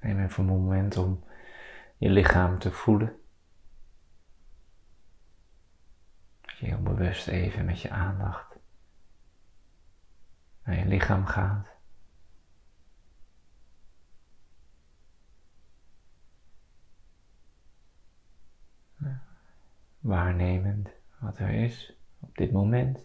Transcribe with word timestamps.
Neem 0.00 0.20
even 0.20 0.38
een 0.38 0.44
moment 0.44 0.96
om 0.96 1.24
je 1.96 2.08
lichaam 2.08 2.58
te 2.58 2.70
voelen. 2.70 3.20
Je 6.42 6.66
heel 6.66 6.82
bewust 6.82 7.28
even 7.28 7.64
met 7.64 7.80
je 7.80 7.90
aandacht 7.90 8.56
naar 10.64 10.78
je 10.78 10.86
lichaam 10.86 11.26
gaat. 11.26 11.68
Waarnemend 19.98 20.88
wat 21.18 21.38
er 21.38 21.50
is 21.50 21.99
op 22.20 22.36
dit 22.36 22.52
moment. 22.52 23.04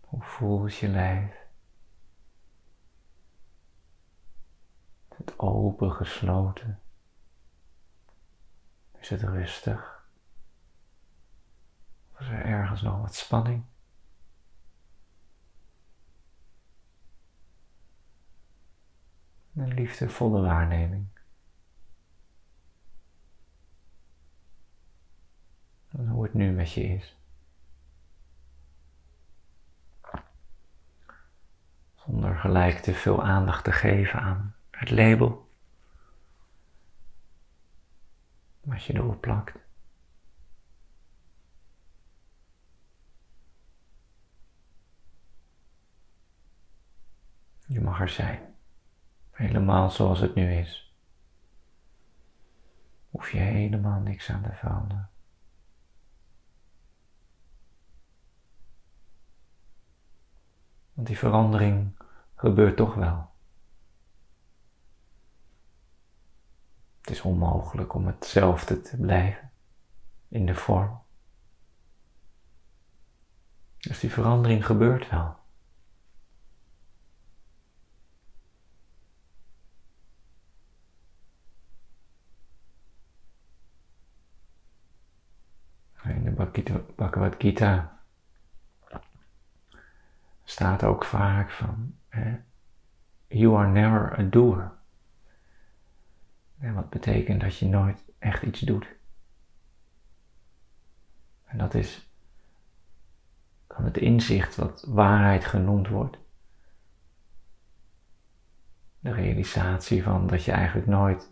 Hoe 0.00 0.22
voelt 0.22 0.74
je 0.74 0.88
lijf? 0.88 1.44
het 5.16 5.38
open 5.38 5.92
gesloten? 5.92 6.80
Is 8.98 9.08
het 9.08 9.22
rustig? 9.22 10.08
Of 12.12 12.20
is 12.20 12.26
er 12.26 12.44
ergens 12.44 12.82
nog 12.82 13.00
wat 13.00 13.14
spanning? 13.14 13.64
Een 19.54 19.74
liefdevolle 19.74 20.40
waarneming. 20.40 21.13
Hoe 25.96 26.22
het 26.22 26.34
nu 26.34 26.50
met 26.52 26.72
je 26.72 26.82
is. 26.82 27.16
Zonder 31.94 32.36
gelijk 32.36 32.78
te 32.78 32.94
veel 32.94 33.22
aandacht 33.22 33.64
te 33.64 33.72
geven 33.72 34.20
aan 34.20 34.54
het 34.70 34.90
label. 34.90 35.48
Wat 38.60 38.84
je 38.84 38.94
erop 38.94 39.20
plakt. 39.20 39.58
Je 47.66 47.80
mag 47.80 48.00
er 48.00 48.08
zijn. 48.08 48.54
Helemaal 49.30 49.90
zoals 49.90 50.20
het 50.20 50.34
nu 50.34 50.54
is. 50.54 50.94
Hoef 53.10 53.30
je 53.30 53.38
helemaal 53.38 54.00
niks 54.00 54.30
aan 54.30 54.42
te 54.42 54.52
veranderen. 54.52 55.13
Want 60.94 61.06
die 61.06 61.18
verandering 61.18 61.98
gebeurt 62.34 62.76
toch 62.76 62.94
wel. 62.94 63.32
Het 67.00 67.10
is 67.10 67.22
onmogelijk 67.22 67.94
om 67.94 68.06
hetzelfde 68.06 68.80
te 68.80 68.96
blijven 68.96 69.50
in 70.28 70.46
de 70.46 70.54
vorm. 70.54 71.02
Dus 73.78 74.00
die 74.00 74.10
verandering 74.10 74.66
gebeurt 74.66 75.10
wel. 75.10 75.42
In 86.04 86.24
de 86.24 86.84
Bhagavad 86.96 87.34
Gita 87.38 87.93
staat 90.44 90.84
ook 90.84 91.04
vaak 91.04 91.50
van, 91.50 91.94
you 93.26 93.56
are 93.56 93.68
never 93.68 94.18
a 94.18 94.22
doer. 94.22 94.72
En 96.58 96.74
wat 96.74 96.90
betekent 96.90 97.40
dat 97.40 97.58
je 97.58 97.66
nooit 97.66 98.04
echt 98.18 98.42
iets 98.42 98.60
doet. 98.60 98.86
En 101.44 101.58
dat 101.58 101.74
is 101.74 102.08
dan 103.66 103.84
het 103.84 103.96
inzicht 103.96 104.56
wat 104.56 104.84
waarheid 104.88 105.44
genoemd 105.44 105.88
wordt. 105.88 106.18
De 109.00 109.12
realisatie 109.12 110.02
van 110.02 110.26
dat 110.26 110.44
je 110.44 110.52
eigenlijk 110.52 110.86
nooit 110.86 111.30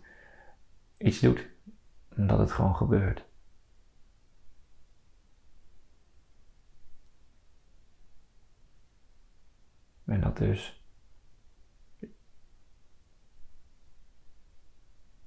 iets 0.97 1.19
doet. 1.19 1.47
En 2.15 2.27
dat 2.27 2.39
het 2.39 2.51
gewoon 2.51 2.75
gebeurt. 2.75 3.25
En 10.05 10.21
dat 10.21 10.37
dus 10.37 10.83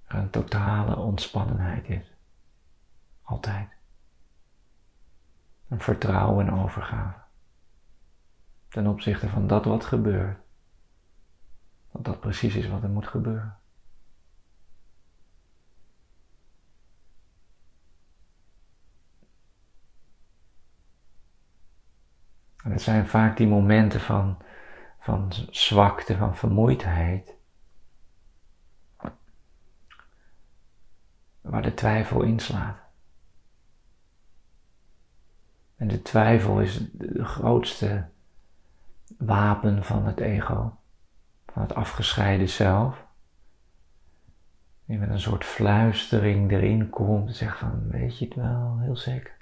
een 0.06 0.30
totale 0.30 0.96
ontspannenheid 0.96 1.88
is. 1.88 2.12
Altijd. 3.22 3.68
Een 5.68 5.80
vertrouwen 5.80 6.46
en 6.46 6.52
overgave. 6.52 7.18
Ten 8.68 8.86
opzichte 8.86 9.28
van 9.28 9.46
dat 9.46 9.64
wat 9.64 9.84
gebeurt. 9.84 10.38
Dat 11.92 12.04
dat 12.04 12.20
precies 12.20 12.54
is 12.54 12.68
wat 12.68 12.82
er 12.82 12.88
moet 12.88 13.08
gebeuren. 13.08 13.58
En 22.66 22.72
het 22.72 22.82
zijn 22.82 23.06
vaak 23.06 23.36
die 23.36 23.46
momenten 23.46 24.00
van, 24.00 24.38
van 25.06 25.32
zwakte, 25.50 26.16
van 26.16 26.36
vermoeidheid, 26.36 27.34
waar 31.40 31.62
de 31.62 31.74
twijfel 31.74 32.22
inslaat. 32.22 32.76
En 35.76 35.88
de 35.88 36.02
twijfel 36.02 36.60
is 36.60 36.90
de 36.92 37.24
grootste 37.24 38.08
wapen 39.18 39.84
van 39.84 40.06
het 40.06 40.20
ego, 40.20 40.76
van 41.46 41.62
het 41.62 41.74
afgescheiden 41.74 42.48
zelf. 42.48 43.06
Die 44.84 44.98
met 44.98 45.10
een 45.10 45.20
soort 45.20 45.44
fluistering 45.44 46.50
erin 46.50 46.90
komt 46.90 47.28
en 47.28 47.34
zegt 47.34 47.58
van, 47.58 47.88
weet 47.88 48.18
je 48.18 48.24
het 48.24 48.34
wel, 48.34 48.78
heel 48.78 48.96
zeker. 48.96 49.35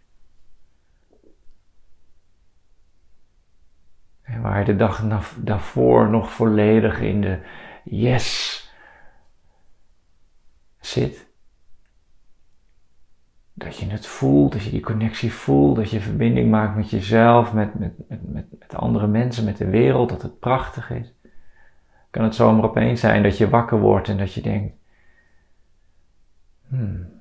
Waar 4.40 4.58
je 4.58 4.64
de 4.64 4.76
dag 4.76 5.04
daarvoor 5.36 6.08
nog 6.08 6.32
volledig 6.32 7.00
in 7.00 7.20
de 7.20 7.38
yes 7.84 8.62
zit, 10.80 11.26
dat 13.52 13.76
je 13.76 13.86
het 13.86 14.06
voelt, 14.06 14.52
dat 14.52 14.62
je 14.62 14.70
die 14.70 14.80
connectie 14.80 15.32
voelt, 15.32 15.76
dat 15.76 15.90
je 15.90 16.00
verbinding 16.00 16.50
maakt 16.50 16.76
met 16.76 16.90
jezelf, 16.90 17.52
met, 17.52 17.78
met, 17.78 17.92
met, 18.08 18.46
met, 18.58 18.74
andere 18.74 19.06
mensen, 19.06 19.44
met 19.44 19.56
de 19.56 19.68
wereld, 19.68 20.08
dat 20.08 20.22
het 20.22 20.38
prachtig 20.38 20.90
is. 20.90 21.12
Kan 22.10 22.24
het 22.24 22.34
zomaar 22.34 22.64
opeens 22.64 23.00
zijn 23.00 23.22
dat 23.22 23.38
je 23.38 23.48
wakker 23.48 23.80
wordt 23.80 24.08
en 24.08 24.18
dat 24.18 24.34
je 24.34 24.40
denkt, 24.40 24.74
hmm. 26.68 27.13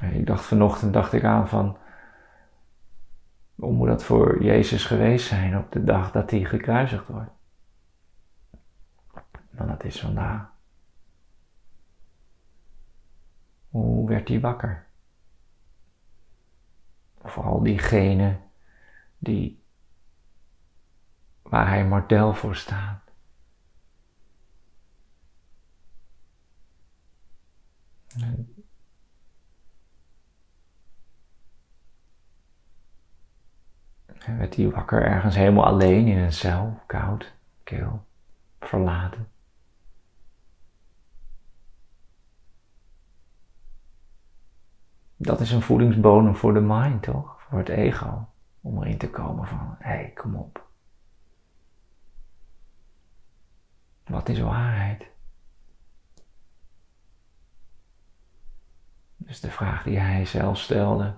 Ik 0.00 0.26
dacht 0.26 0.44
vanochtend, 0.44 0.92
dacht 0.92 1.12
ik 1.12 1.24
aan 1.24 1.48
van, 1.48 1.78
hoe 3.54 3.72
moet 3.72 3.88
dat 3.88 4.04
voor 4.04 4.42
Jezus 4.42 4.84
geweest 4.84 5.26
zijn 5.26 5.58
op 5.58 5.72
de 5.72 5.84
dag 5.84 6.12
dat 6.12 6.30
hij 6.30 6.44
gekruisigd 6.44 7.06
wordt? 7.06 7.30
Maar 9.50 9.66
dat 9.66 9.84
is 9.84 10.00
vandaag. 10.00 10.50
Hoe 13.68 14.08
werd 14.08 14.28
hij 14.28 14.40
wakker? 14.40 14.86
Vooral 17.22 17.62
diegene 17.62 18.38
die, 19.18 19.62
waar 21.42 21.68
hij 21.68 21.86
model 21.86 22.34
voor 22.34 22.56
staat. 22.56 23.04
Werd 34.26 34.56
hij 34.56 34.70
wakker 34.70 35.02
ergens 35.02 35.34
helemaal 35.34 35.64
alleen 35.64 36.06
in 36.06 36.18
een 36.18 36.32
cel, 36.32 36.80
koud, 36.86 37.32
kil, 37.62 38.04
verlaten. 38.60 39.28
Dat 45.16 45.40
is 45.40 45.50
een 45.52 45.62
voedingsbodem 45.62 46.36
voor 46.36 46.54
de 46.54 46.60
mind, 46.60 47.02
toch? 47.02 47.42
Voor 47.42 47.58
het 47.58 47.68
ego. 47.68 48.28
Om 48.60 48.82
erin 48.82 48.98
te 48.98 49.10
komen 49.10 49.46
van, 49.46 49.76
hé, 49.78 49.90
hey, 49.90 50.12
kom 50.14 50.34
op. 50.34 50.64
Wat 54.04 54.28
is 54.28 54.40
waarheid? 54.40 55.14
is 59.26 59.40
de 59.40 59.50
vraag 59.50 59.82
die 59.82 59.98
hij 59.98 60.24
zelf 60.24 60.58
stelde, 60.58 61.14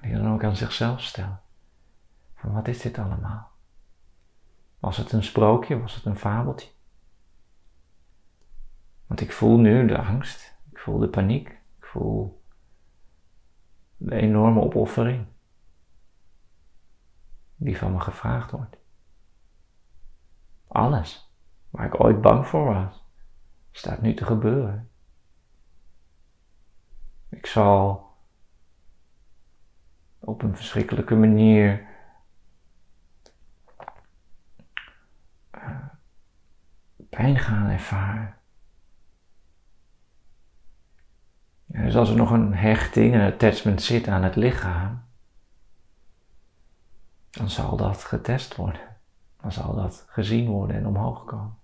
die 0.00 0.12
dan 0.12 0.32
ook 0.32 0.44
aan 0.44 0.56
zichzelf 0.56 1.02
stelt. 1.02 1.43
Wat 2.52 2.68
is 2.68 2.80
dit 2.80 2.98
allemaal? 2.98 3.50
Was 4.78 4.96
het 4.96 5.12
een 5.12 5.22
sprookje? 5.22 5.80
Was 5.80 5.94
het 5.94 6.04
een 6.04 6.16
fabeltje? 6.16 6.70
Want 9.06 9.20
ik 9.20 9.32
voel 9.32 9.58
nu 9.58 9.86
de 9.86 9.98
angst, 9.98 10.56
ik 10.70 10.78
voel 10.78 10.98
de 10.98 11.08
paniek, 11.08 11.48
ik 11.78 11.84
voel 11.84 12.42
de 13.96 14.14
enorme 14.14 14.60
opoffering 14.60 15.26
die 17.56 17.78
van 17.78 17.92
me 17.92 18.00
gevraagd 18.00 18.50
wordt. 18.50 18.76
Alles 20.66 21.32
waar 21.70 21.86
ik 21.86 22.00
ooit 22.00 22.20
bang 22.20 22.46
voor 22.46 22.64
was, 22.64 23.04
staat 23.70 24.02
nu 24.02 24.14
te 24.14 24.24
gebeuren. 24.24 24.90
Ik 27.28 27.46
zal 27.46 28.12
op 30.18 30.42
een 30.42 30.56
verschrikkelijke 30.56 31.14
manier 31.14 31.93
pijn 37.14 37.38
gaan 37.38 37.68
ervaren. 37.68 38.34
dus 41.66 41.96
als 41.96 42.08
er 42.08 42.16
nog 42.16 42.30
een 42.30 42.54
hechting, 42.54 43.14
een 43.14 43.32
attachment 43.32 43.82
zit 43.82 44.08
aan 44.08 44.22
het 44.22 44.36
lichaam, 44.36 45.04
dan 47.30 47.50
zal 47.50 47.76
dat 47.76 48.04
getest 48.04 48.56
worden. 48.56 48.96
Dan 49.40 49.52
zal 49.52 49.74
dat 49.74 50.04
gezien 50.08 50.48
worden 50.48 50.76
en 50.76 50.86
omhoog 50.86 51.24
komen. 51.24 51.58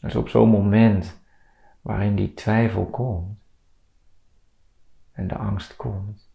Dus 0.00 0.14
op 0.14 0.28
zo'n 0.28 0.48
moment 0.48 1.20
waarin 1.80 2.16
die 2.16 2.34
twijfel 2.34 2.86
komt 2.86 3.38
en 5.12 5.28
de 5.28 5.36
angst 5.36 5.76
komt, 5.76 6.27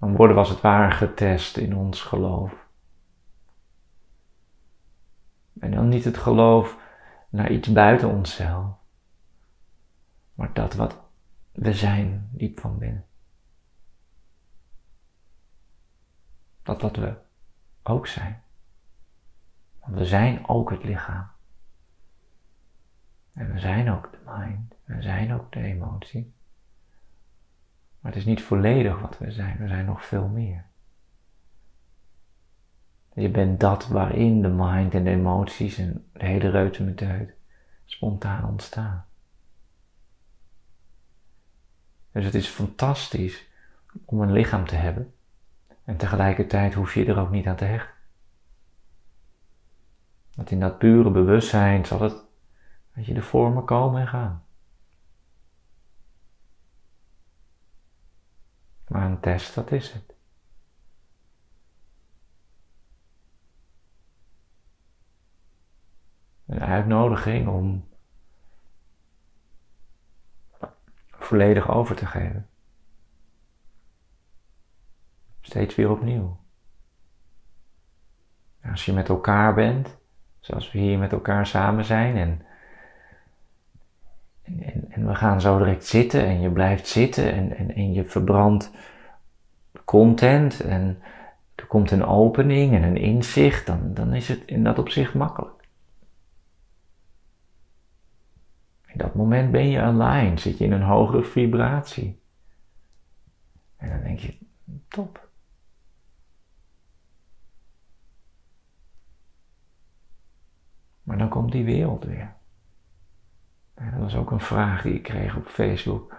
dan 0.00 0.16
worden 0.16 0.36
we 0.36 0.42
als 0.42 0.50
het 0.50 0.60
ware 0.60 0.90
getest 0.90 1.56
in 1.56 1.76
ons 1.76 2.02
geloof. 2.02 2.68
En 5.58 5.70
dan 5.70 5.88
niet 5.88 6.04
het 6.04 6.16
geloof 6.16 6.78
naar 7.28 7.50
iets 7.50 7.72
buiten 7.72 8.08
onszelf, 8.08 8.74
maar 10.34 10.52
dat 10.52 10.74
wat 10.74 10.98
we 11.52 11.72
zijn 11.72 12.28
diep 12.32 12.60
van 12.60 12.78
binnen. 12.78 13.04
Dat 16.62 16.82
wat 16.82 16.96
we 16.96 17.14
ook 17.82 18.06
zijn. 18.06 18.42
Want 19.80 19.96
we 19.96 20.04
zijn 20.04 20.48
ook 20.48 20.70
het 20.70 20.84
lichaam. 20.84 21.30
En 23.32 23.52
we 23.52 23.58
zijn 23.58 23.90
ook 23.90 24.12
de 24.12 24.18
mind. 24.24 24.74
We 24.84 25.02
zijn 25.02 25.32
ook 25.32 25.52
de 25.52 25.60
emotie. 25.60 26.34
Maar 28.00 28.12
het 28.12 28.20
is 28.20 28.26
niet 28.26 28.42
volledig 28.42 29.00
wat 29.00 29.18
we 29.18 29.30
zijn. 29.30 29.56
We 29.58 29.68
zijn 29.68 29.84
nog 29.84 30.04
veel 30.04 30.28
meer. 30.28 30.64
Je 33.14 33.28
bent 33.28 33.60
dat 33.60 33.88
waarin 33.88 34.42
de 34.42 34.48
mind 34.48 34.94
en 34.94 35.04
de 35.04 35.10
emoties 35.10 35.78
en 35.78 36.08
de 36.12 36.26
hele 36.26 36.50
reutemeteut 36.50 37.34
spontaan 37.84 38.48
ontstaan. 38.48 39.04
Dus 42.12 42.24
het 42.24 42.34
is 42.34 42.48
fantastisch 42.48 43.48
om 44.04 44.20
een 44.20 44.32
lichaam 44.32 44.66
te 44.66 44.74
hebben. 44.74 45.14
En 45.84 45.96
tegelijkertijd 45.96 46.74
hoef 46.74 46.94
je 46.94 47.04
er 47.04 47.18
ook 47.18 47.30
niet 47.30 47.46
aan 47.46 47.56
te 47.56 47.64
hechten. 47.64 47.94
Want 50.34 50.50
in 50.50 50.60
dat 50.60 50.78
pure 50.78 51.10
bewustzijn 51.10 51.86
zal 51.86 52.00
het, 52.00 52.16
weet 52.92 53.06
je, 53.06 53.14
de 53.14 53.22
vormen 53.22 53.64
komen 53.64 54.00
en 54.00 54.08
gaan. 54.08 54.44
Maar 58.90 59.06
een 59.06 59.20
test, 59.20 59.54
dat 59.54 59.72
is 59.72 59.92
het. 59.92 60.14
Een 66.46 66.60
uitnodiging 66.60 67.48
om 67.48 67.88
volledig 71.08 71.70
over 71.70 71.96
te 71.96 72.06
geven. 72.06 72.48
Steeds 75.40 75.74
weer 75.74 75.90
opnieuw. 75.90 76.40
Als 78.62 78.84
je 78.84 78.92
met 78.92 79.08
elkaar 79.08 79.54
bent, 79.54 79.98
zoals 80.40 80.72
we 80.72 80.78
hier 80.78 80.98
met 80.98 81.12
elkaar 81.12 81.46
samen 81.46 81.84
zijn 81.84 82.16
en, 82.16 82.46
en, 84.58 84.84
en 84.90 85.06
we 85.06 85.14
gaan 85.14 85.40
zo 85.40 85.58
direct 85.58 85.86
zitten 85.86 86.24
en 86.24 86.40
je 86.40 86.50
blijft 86.50 86.86
zitten 86.86 87.32
en, 87.32 87.56
en, 87.56 87.74
en 87.74 87.92
je 87.92 88.04
verbrandt 88.04 88.70
content 89.84 90.60
en 90.60 90.98
er 91.54 91.66
komt 91.66 91.90
een 91.90 92.04
opening 92.04 92.74
en 92.74 92.82
een 92.82 92.96
inzicht, 92.96 93.66
dan, 93.66 93.94
dan 93.94 94.12
is 94.12 94.28
het 94.28 94.42
in 94.46 94.64
dat 94.64 94.78
opzicht 94.78 95.14
makkelijk. 95.14 95.68
In 98.86 98.98
dat 98.98 99.14
moment 99.14 99.50
ben 99.50 99.68
je 99.68 99.80
aligned, 99.80 100.40
zit 100.40 100.58
je 100.58 100.64
in 100.64 100.72
een 100.72 100.82
hogere 100.82 101.24
vibratie. 101.24 102.22
En 103.76 103.88
dan 103.88 104.02
denk 104.02 104.18
je, 104.18 104.38
top. 104.88 105.28
Maar 111.02 111.18
dan 111.18 111.28
komt 111.28 111.52
die 111.52 111.64
wereld 111.64 112.04
weer. 112.04 112.39
Dat 113.80 114.00
was 114.00 114.16
ook 114.16 114.30
een 114.30 114.40
vraag 114.40 114.82
die 114.82 114.94
ik 114.94 115.02
kreeg 115.02 115.36
op 115.36 115.46
Facebook. 115.46 116.14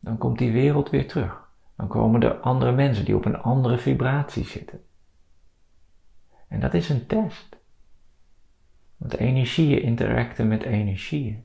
Dan 0.00 0.18
komt 0.18 0.38
die 0.38 0.52
wereld 0.52 0.90
weer 0.90 1.08
terug. 1.08 1.44
Dan 1.76 1.88
komen 1.88 2.22
er 2.22 2.34
andere 2.34 2.72
mensen 2.72 3.04
die 3.04 3.16
op 3.16 3.24
een 3.24 3.38
andere 3.38 3.78
vibratie 3.78 4.44
zitten. 4.44 4.80
En 6.48 6.60
dat 6.60 6.74
is 6.74 6.88
een 6.88 7.06
test. 7.06 7.56
Want 8.96 9.16
energieën 9.16 9.82
interacten 9.82 10.48
met 10.48 10.62
energieën. 10.62 11.44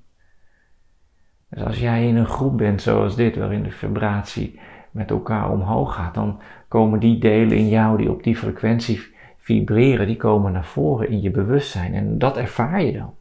Dus 1.49 1.63
als 1.63 1.79
jij 1.79 2.07
in 2.07 2.15
een 2.15 2.27
groep 2.27 2.57
bent 2.57 2.81
zoals 2.81 3.15
dit, 3.15 3.35
waarin 3.35 3.63
de 3.63 3.71
vibratie 3.71 4.59
met 4.91 5.09
elkaar 5.09 5.51
omhoog 5.51 5.95
gaat, 5.95 6.13
dan 6.13 6.41
komen 6.67 6.99
die 6.99 7.17
delen 7.19 7.57
in 7.57 7.67
jou 7.67 7.97
die 7.97 8.11
op 8.11 8.23
die 8.23 8.35
frequentie 8.35 9.01
vibreren, 9.37 10.07
die 10.07 10.17
komen 10.17 10.51
naar 10.51 10.65
voren 10.65 11.09
in 11.09 11.21
je 11.21 11.31
bewustzijn. 11.31 11.93
En 11.93 12.17
dat 12.17 12.37
ervaar 12.37 12.83
je 12.83 12.91
dan. 12.91 13.13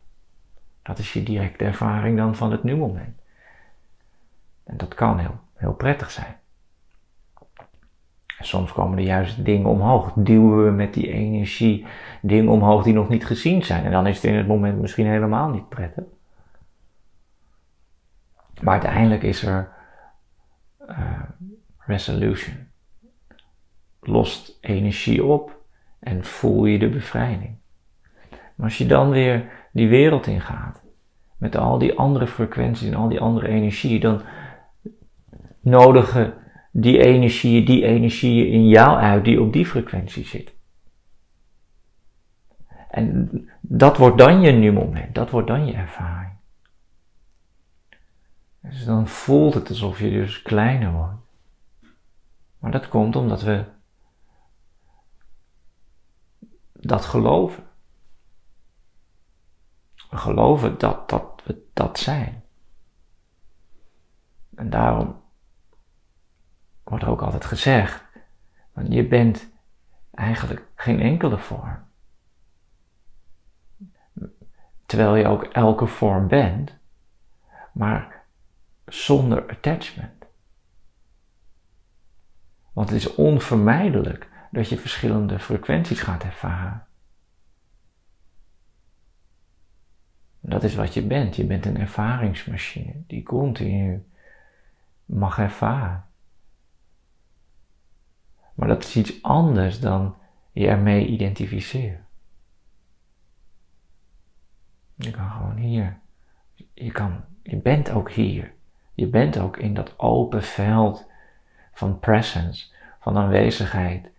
Dat 0.90 0.98
is 0.98 1.12
je 1.12 1.22
directe 1.22 1.64
ervaring 1.64 2.16
dan 2.16 2.36
van 2.36 2.50
het 2.52 2.62
nu-moment. 2.62 3.20
En 4.64 4.76
dat 4.76 4.94
kan 4.94 5.18
heel, 5.18 5.40
heel 5.54 5.72
prettig 5.72 6.10
zijn. 6.10 6.36
En 8.38 8.46
soms 8.46 8.72
komen 8.72 8.98
er 8.98 9.04
juist 9.04 9.44
dingen 9.44 9.70
omhoog. 9.70 10.12
Duwen 10.14 10.64
we 10.64 10.70
met 10.70 10.94
die 10.94 11.12
energie 11.12 11.86
dingen 12.22 12.52
omhoog 12.52 12.82
die 12.82 12.92
nog 12.92 13.08
niet 13.08 13.26
gezien 13.26 13.64
zijn. 13.64 13.84
En 13.84 13.90
dan 13.90 14.06
is 14.06 14.14
het 14.14 14.24
in 14.24 14.34
het 14.34 14.46
moment 14.46 14.80
misschien 14.80 15.06
helemaal 15.06 15.48
niet 15.48 15.68
prettig. 15.68 16.04
Maar 18.60 18.72
uiteindelijk 18.72 19.22
is 19.22 19.42
er 19.42 19.72
uh, 20.88 21.22
resolution. 21.78 22.68
Lost 24.00 24.58
energie 24.60 25.24
op 25.24 25.62
en 25.98 26.24
voel 26.24 26.64
je 26.64 26.78
de 26.78 26.88
bevrijding. 26.88 27.56
Maar 28.30 28.66
als 28.68 28.78
je 28.78 28.86
dan 28.86 29.10
weer 29.10 29.59
die 29.72 29.88
wereld 29.88 30.26
ingaat, 30.26 30.82
met 31.36 31.56
al 31.56 31.78
die 31.78 31.98
andere 31.98 32.26
frequenties 32.26 32.88
en 32.88 32.94
al 32.94 33.08
die 33.08 33.20
andere 33.20 33.48
energieën, 33.48 34.00
dan 34.00 34.22
nodigen 35.60 36.34
die 36.72 36.98
energieën, 36.98 37.64
die 37.64 37.84
energieën 37.84 38.52
in 38.52 38.68
jou 38.68 38.98
uit 38.98 39.24
die 39.24 39.42
op 39.42 39.52
die 39.52 39.66
frequentie 39.66 40.24
zitten. 40.24 40.54
En 42.90 43.30
dat 43.60 43.96
wordt 43.96 44.18
dan 44.18 44.40
je 44.40 44.52
nu 44.52 44.72
moment, 44.72 45.14
dat 45.14 45.30
wordt 45.30 45.48
dan 45.48 45.66
je 45.66 45.72
ervaring. 45.72 46.32
Dus 48.62 48.84
dan 48.84 49.08
voelt 49.08 49.54
het 49.54 49.68
alsof 49.68 50.00
je 50.00 50.10
dus 50.10 50.42
kleiner 50.42 50.92
wordt. 50.92 51.18
Maar 52.58 52.70
dat 52.70 52.88
komt 52.88 53.16
omdat 53.16 53.42
we 53.42 53.64
dat 56.72 57.04
geloven. 57.04 57.64
We 60.10 60.16
geloven 60.16 60.78
dat, 60.78 61.08
dat 61.08 61.42
we 61.44 61.68
dat 61.72 61.98
zijn. 61.98 62.44
En 64.54 64.70
daarom 64.70 65.22
wordt 66.82 67.04
ook 67.04 67.22
altijd 67.22 67.44
gezegd, 67.44 68.04
want 68.72 68.92
je 68.92 69.06
bent 69.06 69.48
eigenlijk 70.10 70.66
geen 70.74 71.00
enkele 71.00 71.38
vorm. 71.38 71.88
Terwijl 74.86 75.14
je 75.14 75.26
ook 75.26 75.44
elke 75.44 75.86
vorm 75.86 76.28
bent, 76.28 76.76
maar 77.72 78.24
zonder 78.86 79.48
attachment. 79.48 80.24
Want 82.72 82.88
het 82.88 82.98
is 82.98 83.14
onvermijdelijk 83.14 84.28
dat 84.50 84.68
je 84.68 84.78
verschillende 84.78 85.38
frequenties 85.38 86.00
gaat 86.00 86.24
ervaren. 86.24 86.86
Dat 90.40 90.62
is 90.62 90.74
wat 90.74 90.94
je 90.94 91.02
bent. 91.02 91.36
Je 91.36 91.44
bent 91.44 91.66
een 91.66 91.78
ervaringsmachine 91.78 92.94
die 93.06 93.22
continu 93.22 94.04
mag 95.04 95.38
ervaren. 95.38 96.04
Maar 98.54 98.68
dat 98.68 98.84
is 98.84 98.96
iets 98.96 99.22
anders 99.22 99.80
dan 99.80 100.16
je 100.52 100.68
ermee 100.68 101.06
identificeren. 101.06 102.06
Je 104.94 105.10
kan 105.10 105.30
gewoon 105.30 105.56
hier. 105.56 105.98
Je, 106.74 106.92
kan, 106.92 107.24
je 107.42 107.56
bent 107.56 107.90
ook 107.90 108.10
hier. 108.10 108.52
Je 108.94 109.06
bent 109.06 109.38
ook 109.38 109.56
in 109.56 109.74
dat 109.74 109.98
open 109.98 110.42
veld 110.42 111.06
van 111.72 111.98
presence, 111.98 112.72
van 113.00 113.16
aanwezigheid, 113.16 114.10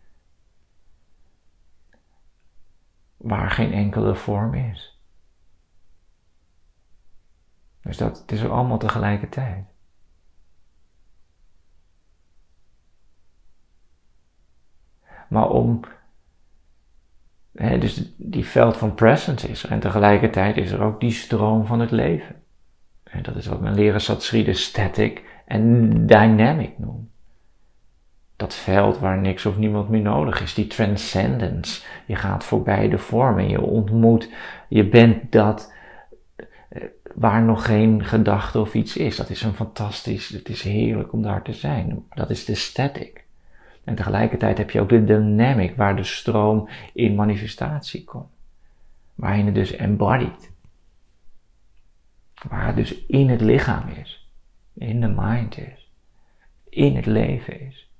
waar 3.17 3.51
geen 3.51 3.73
enkele 3.73 4.15
vorm 4.15 4.53
is. 4.53 4.90
Dus 7.81 7.97
dat 7.97 8.19
het 8.19 8.31
is 8.31 8.45
allemaal 8.45 8.77
tegelijkertijd. 8.77 9.65
Maar 15.29 15.49
om, 15.49 15.79
dus 17.51 18.13
die 18.17 18.45
veld 18.45 18.77
van 18.77 18.93
presence 18.93 19.47
is 19.47 19.63
er 19.63 19.71
en 19.71 19.79
tegelijkertijd 19.79 20.57
is 20.57 20.71
er 20.71 20.81
ook 20.81 20.99
die 20.99 21.11
stroom 21.11 21.65
van 21.65 21.79
het 21.79 21.91
leven. 21.91 22.35
En 23.03 23.23
dat 23.23 23.35
is 23.35 23.45
wat 23.45 23.61
men 23.61 23.73
leren 23.73 24.01
Satsrida 24.01 24.53
static 24.53 25.23
en 25.45 25.89
dynamic 26.05 26.77
noemt. 26.77 27.09
Dat 28.35 28.53
veld 28.53 28.99
waar 28.99 29.17
niks 29.17 29.45
of 29.45 29.57
niemand 29.57 29.89
meer 29.89 30.01
nodig 30.01 30.41
is, 30.41 30.53
die 30.53 30.67
transcendence. 30.67 31.85
Je 32.05 32.15
gaat 32.15 32.43
voorbij 32.43 32.89
de 32.89 32.97
vorm 32.97 33.37
en 33.37 33.49
je 33.49 33.61
ontmoet, 33.61 34.29
je 34.67 34.87
bent 34.87 35.31
dat 35.31 35.73
waar 37.15 37.43
nog 37.43 37.65
geen 37.65 38.05
gedachte 38.05 38.59
of 38.59 38.73
iets 38.73 38.97
is. 38.97 39.15
Dat 39.15 39.29
is 39.29 39.41
een 39.41 39.53
fantastisch, 39.53 40.29
het 40.29 40.49
is 40.49 40.61
heerlijk 40.61 41.13
om 41.13 41.21
daar 41.21 41.41
te 41.41 41.53
zijn. 41.53 42.05
Dat 42.09 42.29
is 42.29 42.45
de 42.45 42.55
static. 42.55 43.25
En 43.83 43.95
tegelijkertijd 43.95 44.57
heb 44.57 44.71
je 44.71 44.81
ook 44.81 44.89
de 44.89 45.03
dynamic, 45.03 45.75
waar 45.75 45.95
de 45.95 46.03
stroom 46.03 46.69
in 46.93 47.15
manifestatie 47.15 48.03
komt. 48.03 48.29
Waarin 49.15 49.45
het 49.45 49.55
dus 49.55 49.71
embodied. 49.71 50.51
Waar 52.49 52.67
het 52.67 52.75
dus 52.75 53.05
in 53.05 53.29
het 53.29 53.41
lichaam 53.41 53.89
is. 53.89 54.29
In 54.73 55.01
de 55.01 55.13
mind 55.15 55.57
is. 55.57 55.89
In 56.69 56.95
het 56.95 57.05
leven 57.05 57.61
is. 57.61 57.90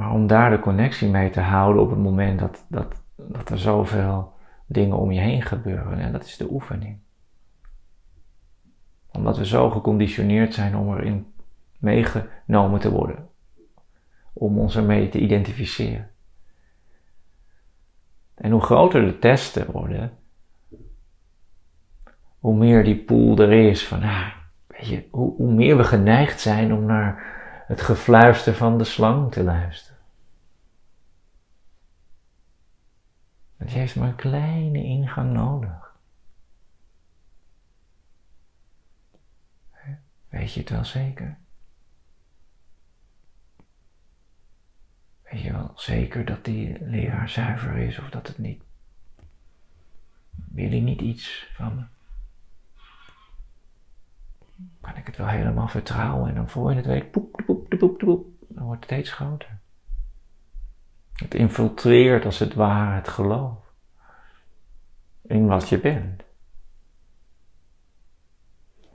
Maar 0.00 0.12
om 0.12 0.26
daar 0.26 0.50
de 0.50 0.58
connectie 0.58 1.08
mee 1.08 1.30
te 1.30 1.40
houden 1.40 1.82
op 1.82 1.90
het 1.90 1.98
moment 1.98 2.38
dat, 2.38 2.64
dat, 2.68 3.02
dat 3.16 3.50
er 3.50 3.58
zoveel 3.58 4.32
dingen 4.66 4.96
om 4.96 5.12
je 5.12 5.20
heen 5.20 5.42
gebeuren, 5.42 5.98
en 5.98 6.12
dat 6.12 6.24
is 6.24 6.36
de 6.36 6.50
oefening. 6.50 6.98
Omdat 9.12 9.38
we 9.38 9.46
zo 9.46 9.70
geconditioneerd 9.70 10.54
zijn 10.54 10.76
om 10.76 10.96
erin 10.96 11.32
meegenomen 11.78 12.80
te 12.80 12.90
worden. 12.90 13.28
Om 14.32 14.58
ons 14.58 14.76
ermee 14.76 15.08
te 15.08 15.18
identificeren. 15.18 16.10
En 18.34 18.50
hoe 18.50 18.60
groter 18.62 19.04
de 19.04 19.18
testen 19.18 19.70
worden, 19.70 20.12
hoe 22.38 22.56
meer 22.56 22.84
die 22.84 23.04
pool 23.04 23.38
er 23.38 23.52
is 23.52 23.86
van, 23.86 24.02
ah, 24.02 24.28
weet 24.66 24.86
je, 24.86 25.08
hoe, 25.10 25.34
hoe 25.36 25.52
meer 25.52 25.76
we 25.76 25.84
geneigd 25.84 26.40
zijn 26.40 26.72
om 26.74 26.84
naar 26.84 27.38
het 27.66 27.80
gefluister 27.80 28.54
van 28.54 28.78
de 28.78 28.84
slang 28.84 29.32
te 29.32 29.42
luisteren. 29.42 29.89
Je 33.66 33.78
heeft 33.78 33.96
maar 33.96 34.08
een 34.08 34.14
kleine 34.14 34.82
ingang 34.82 35.32
nodig. 35.32 35.94
Weet 40.28 40.52
je 40.52 40.60
het 40.60 40.70
wel 40.70 40.84
zeker? 40.84 41.38
Weet 45.22 45.40
je 45.40 45.52
wel 45.52 45.72
zeker 45.74 46.24
dat 46.24 46.44
die 46.44 46.84
leraar 46.84 47.28
zuiver 47.28 47.76
is 47.76 47.98
of 47.98 48.10
dat 48.10 48.26
het 48.26 48.38
niet? 48.38 48.62
Wil 50.34 50.70
hij 50.70 50.80
niet 50.80 51.00
iets 51.00 51.50
van 51.54 51.74
me? 51.74 51.84
Kan 54.80 54.96
ik 54.96 55.06
het 55.06 55.16
wel 55.16 55.28
helemaal 55.28 55.68
vertrouwen 55.68 56.28
en 56.28 56.34
dan 56.34 56.48
voor 56.48 56.70
je 56.70 56.76
het 56.76 56.86
weet, 56.86 57.10
poep, 57.10 57.42
poep, 57.46 57.68
poep, 57.78 57.98
poep, 57.98 58.26
dan 58.48 58.64
wordt 58.64 58.84
het 58.84 58.90
steeds 58.90 59.12
groter. 59.12 59.59
Het 61.20 61.34
infiltreert 61.34 62.24
als 62.24 62.38
het 62.38 62.54
ware 62.54 62.94
het 62.94 63.08
geloof 63.08 63.58
in 65.22 65.46
wat 65.46 65.68
je 65.68 65.80
bent. 65.80 66.22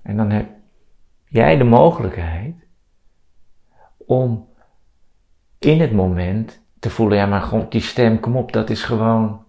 En 0.02 0.18
dan 0.18 0.30
heb 0.30 0.50
jij 1.26 1.58
de 1.58 1.64
mogelijkheid 1.64 2.56
om 3.98 4.50
in 5.60 5.82
het 5.82 5.92
moment 5.92 6.62
te 6.80 6.90
voelen, 6.90 7.18
ja 7.18 7.26
maar 7.26 7.42
gewoon 7.42 7.70
die 7.70 7.82
stem, 7.82 8.20
kom 8.20 8.38
op, 8.38 8.52
dat 8.52 8.70
is 8.70 8.84
gewoon, 8.84 9.46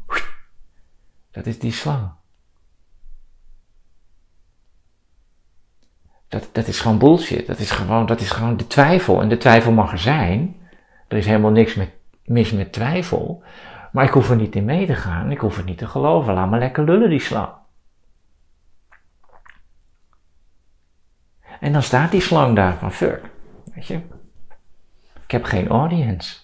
dat 1.30 1.46
is 1.46 1.58
die 1.58 1.72
slang. 1.72 2.10
Dat, 6.28 6.48
dat 6.52 6.66
is 6.66 6.80
gewoon 6.80 6.98
bullshit. 6.98 7.46
Dat 7.46 7.58
is 7.58 7.70
gewoon, 7.70 8.06
dat 8.06 8.20
is 8.20 8.30
gewoon 8.30 8.56
de 8.56 8.66
twijfel. 8.66 9.20
En 9.20 9.28
de 9.28 9.36
twijfel 9.36 9.72
mag 9.72 9.92
er 9.92 9.98
zijn. 9.98 10.56
Er 11.08 11.16
is 11.16 11.26
helemaal 11.26 11.50
niks 11.50 11.74
met, 11.74 11.90
mis 12.26 12.52
met 12.52 12.72
twijfel. 12.72 13.42
Maar 13.92 14.04
ik 14.04 14.10
hoef 14.10 14.30
er 14.30 14.36
niet 14.36 14.56
in 14.56 14.64
mee 14.64 14.86
te 14.86 14.94
gaan. 14.94 15.30
Ik 15.30 15.38
hoef 15.38 15.56
het 15.56 15.64
niet 15.64 15.78
te 15.78 15.86
geloven. 15.86 16.34
Laat 16.34 16.50
me 16.50 16.58
lekker 16.58 16.84
lullen, 16.84 17.10
die 17.10 17.20
slang. 17.20 17.48
En 21.60 21.72
dan 21.72 21.82
staat 21.82 22.10
die 22.10 22.20
slang 22.20 22.56
daar 22.56 22.76
van 22.76 22.92
fuck. 22.92 23.20
Weet 23.74 23.86
je. 23.86 24.00
Ik 25.22 25.30
heb 25.30 25.44
geen 25.44 25.68
audience. 25.68 26.36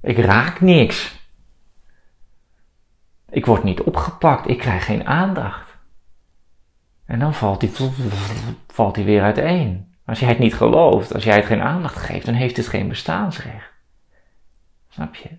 Ik 0.00 0.18
raak 0.18 0.60
niks. 0.60 1.28
Ik 3.28 3.46
word 3.46 3.62
niet 3.62 3.80
opgepakt. 3.80 4.48
Ik 4.48 4.58
krijg 4.58 4.84
geen 4.84 5.06
aandacht. 5.06 5.76
En 7.04 7.18
dan 7.18 7.34
valt 7.34 7.60
hij, 7.60 7.70
valt 8.66 8.96
hij 8.96 9.04
weer 9.04 9.22
uiteen. 9.22 9.94
Als 10.04 10.20
jij 10.20 10.28
het 10.28 10.38
niet 10.38 10.54
gelooft, 10.54 11.14
als 11.14 11.24
jij 11.24 11.36
het 11.36 11.46
geen 11.46 11.62
aandacht 11.62 11.96
geeft, 11.96 12.26
dan 12.26 12.34
heeft 12.34 12.56
het 12.56 12.68
geen 12.68 12.88
bestaansrecht. 12.88 13.75
Snap 14.96 15.14
je? 15.14 15.38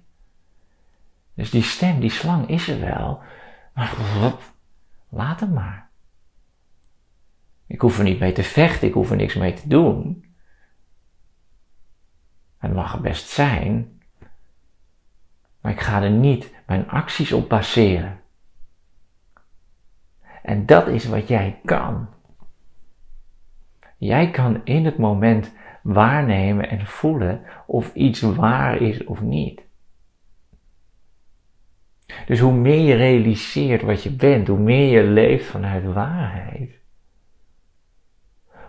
Dus 1.33 1.49
die 1.49 1.63
stem, 1.63 1.99
die 1.99 2.09
slang 2.09 2.49
is 2.49 2.67
er 2.67 2.79
wel, 2.79 3.21
maar 3.73 3.93
laat 5.09 5.39
hem 5.39 5.53
maar. 5.53 5.89
Ik 7.67 7.81
hoef 7.81 7.97
er 7.97 8.03
niet 8.03 8.19
mee 8.19 8.31
te 8.31 8.43
vechten, 8.43 8.87
ik 8.87 8.93
hoef 8.93 9.09
er 9.09 9.15
niks 9.15 9.35
mee 9.35 9.53
te 9.53 9.67
doen. 9.67 10.25
Het 12.57 12.73
mag 12.73 12.93
er 12.93 13.01
best 13.01 13.29
zijn, 13.29 14.01
maar 15.61 15.71
ik 15.71 15.81
ga 15.81 16.01
er 16.01 16.11
niet 16.11 16.53
mijn 16.65 16.89
acties 16.89 17.31
op 17.31 17.49
baseren. 17.49 18.21
En 20.43 20.65
dat 20.65 20.87
is 20.87 21.05
wat 21.05 21.27
jij 21.27 21.59
kan. 21.65 22.09
Jij 23.97 24.31
kan 24.31 24.65
in 24.65 24.85
het 24.85 24.97
moment 24.97 25.51
waarnemen 25.93 26.69
en 26.69 26.85
voelen 26.85 27.41
of 27.65 27.93
iets 27.93 28.21
waar 28.21 28.81
is 28.81 29.03
of 29.03 29.21
niet. 29.21 29.61
Dus 32.25 32.39
hoe 32.39 32.53
meer 32.53 32.85
je 32.85 32.95
realiseert 32.95 33.81
wat 33.81 34.03
je 34.03 34.11
bent, 34.11 34.47
hoe 34.47 34.59
meer 34.59 35.03
je 35.03 35.09
leeft 35.09 35.45
vanuit 35.45 35.93
waarheid, 35.93 36.79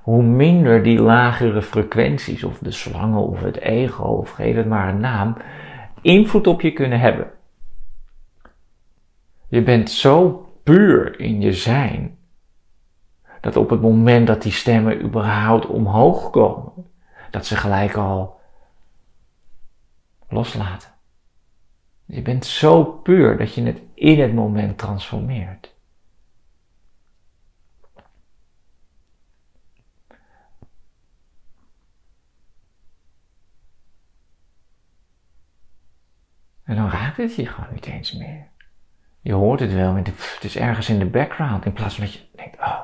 hoe 0.03 0.23
minder 0.23 0.83
die 0.83 1.01
lagere 1.01 1.63
frequenties 1.63 2.45
of 2.45 2.59
de 2.59 2.71
slangen 2.71 3.23
of 3.23 3.43
het 3.43 3.57
ego 3.57 4.05
of 4.05 4.31
geef 4.31 4.57
het 4.57 4.67
maar 4.67 4.89
een 4.89 5.01
naam, 5.01 5.37
invloed 6.03 6.47
op 6.47 6.61
je 6.61 6.73
kunnen 6.73 7.01
hebben. 7.01 7.31
Je 9.49 9.63
bent 9.63 9.91
zo 9.91 10.47
puur 10.63 11.21
in 11.21 11.41
je 11.41 11.53
zijn, 11.53 12.19
dat 13.41 13.57
op 13.57 13.71
het 13.71 13.81
moment 13.81 14.27
dat 14.27 14.43
die 14.43 14.53
stemmen 14.53 15.03
überhaupt 15.03 15.67
omhoog 15.67 16.31
komen, 16.31 16.78
dat 17.31 17.47
ze 17.47 17.57
gelijk 17.57 17.95
al 17.95 18.41
loslaten. 20.29 20.91
Je 22.05 22.23
bent 22.23 22.47
zo 22.47 22.85
puur 22.85 23.37
dat 23.37 23.55
je 23.55 23.63
het 23.63 23.83
in 23.95 24.21
het 24.21 24.35
moment 24.35 24.79
transformeert. 24.79 25.77
En 36.65 36.77
dan 36.77 36.91
raakt 36.91 37.17
het 37.17 37.35
je 37.35 37.47
gewoon 37.47 37.73
niet 37.73 37.87
eens 37.87 38.13
meer. 38.13 38.49
Je 39.21 39.33
hoort 39.33 39.61
het 39.61 39.73
wel, 39.73 39.95
het 39.95 40.45
is 40.45 40.57
ergens 40.57 40.89
in 40.89 40.99
de 40.99 41.07
background, 41.07 41.65
in 41.65 41.73
plaats 41.73 41.95
van 41.95 42.05
dat 42.05 42.13
je 42.13 42.29
denkt, 42.35 42.59
oh, 42.61 42.81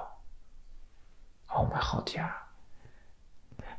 oh 1.49 1.69
mijn 1.69 1.83
god, 1.83 2.13
ja. 2.13 2.44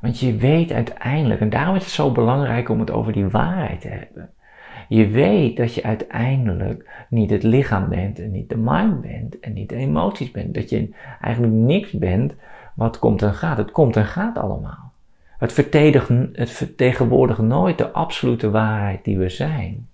Want 0.00 0.18
je 0.18 0.36
weet 0.36 0.72
uiteindelijk, 0.72 1.40
en 1.40 1.50
daarom 1.50 1.76
is 1.76 1.84
het 1.84 1.92
zo 1.92 2.12
belangrijk 2.12 2.68
om 2.68 2.80
het 2.80 2.90
over 2.90 3.12
die 3.12 3.28
waarheid 3.28 3.80
te 3.80 3.88
hebben. 3.88 4.30
Je 4.88 5.08
weet 5.08 5.56
dat 5.56 5.74
je 5.74 5.82
uiteindelijk 5.82 7.06
niet 7.08 7.30
het 7.30 7.42
lichaam 7.42 7.88
bent 7.88 8.18
en 8.18 8.30
niet 8.30 8.48
de 8.48 8.56
mind 8.56 9.00
bent 9.00 9.40
en 9.40 9.52
niet 9.52 9.68
de 9.68 9.76
emoties 9.76 10.30
bent. 10.30 10.54
Dat 10.54 10.70
je 10.70 10.94
eigenlijk 11.20 11.52
niks 11.52 11.92
bent 11.92 12.34
wat 12.74 12.98
komt 12.98 13.22
en 13.22 13.34
gaat. 13.34 13.56
Het 13.56 13.70
komt 13.70 13.96
en 13.96 14.04
gaat 14.04 14.38
allemaal. 14.38 14.92
Het 15.38 15.68
het 16.32 16.50
vertegenwoordigt 16.50 17.38
nooit 17.38 17.78
de 17.78 17.90
absolute 17.90 18.50
waarheid 18.50 19.04
die 19.04 19.18
we 19.18 19.28
zijn. 19.28 19.88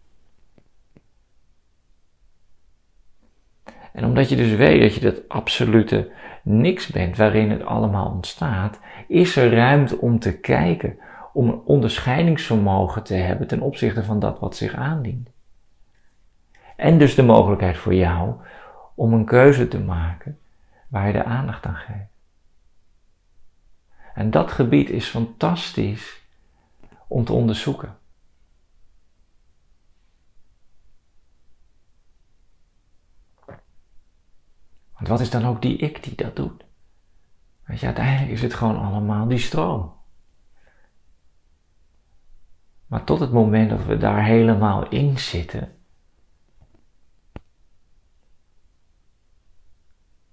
En 3.92 4.04
omdat 4.04 4.28
je 4.28 4.36
dus 4.36 4.54
weet 4.54 4.80
dat 4.80 4.94
je 4.94 5.00
dat 5.00 5.28
absolute 5.28 6.10
niks 6.42 6.86
bent 6.86 7.16
waarin 7.16 7.50
het 7.50 7.64
allemaal 7.64 8.10
ontstaat, 8.10 8.80
is 9.08 9.36
er 9.36 9.54
ruimte 9.54 9.98
om 9.98 10.18
te 10.18 10.38
kijken, 10.38 10.98
om 11.32 11.48
een 11.48 11.60
onderscheidingsvermogen 11.64 13.02
te 13.02 13.14
hebben 13.14 13.46
ten 13.46 13.60
opzichte 13.60 14.04
van 14.04 14.18
dat 14.18 14.38
wat 14.38 14.56
zich 14.56 14.74
aandient. 14.74 15.30
En 16.76 16.98
dus 16.98 17.14
de 17.14 17.22
mogelijkheid 17.22 17.76
voor 17.76 17.94
jou 17.94 18.34
om 18.94 19.12
een 19.12 19.24
keuze 19.24 19.68
te 19.68 19.80
maken 19.80 20.38
waar 20.88 21.06
je 21.06 21.12
de 21.12 21.24
aandacht 21.24 21.66
aan 21.66 21.74
geeft. 21.74 22.10
En 24.14 24.30
dat 24.30 24.52
gebied 24.52 24.90
is 24.90 25.06
fantastisch 25.06 26.22
om 27.06 27.24
te 27.24 27.32
onderzoeken. 27.32 27.96
Wat 35.12 35.20
is 35.20 35.30
dan 35.30 35.44
ook 35.44 35.62
die 35.62 35.76
ik 35.76 36.02
die 36.02 36.14
dat 36.14 36.36
doet? 36.36 36.64
Weet 37.64 37.80
je, 37.80 37.86
uiteindelijk 37.86 38.30
is 38.30 38.42
het 38.42 38.54
gewoon 38.54 38.82
allemaal 38.82 39.28
die 39.28 39.38
stroom. 39.38 39.92
Maar 42.86 43.04
tot 43.04 43.20
het 43.20 43.32
moment 43.32 43.70
dat 43.70 43.84
we 43.84 43.96
daar 43.96 44.24
helemaal 44.24 44.88
in 44.88 45.18
zitten, 45.18 45.72